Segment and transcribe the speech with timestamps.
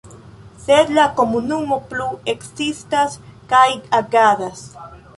[0.63, 3.23] Sed la komunumo plu ekzistas
[3.55, 3.67] kaj
[4.03, 4.69] agadas.